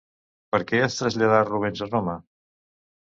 Per 0.53 0.59
què 0.71 0.79
es 0.85 0.97
traslladà 1.01 1.43
Rubens 1.53 1.85
a 1.87 1.89
Roma? 1.93 2.17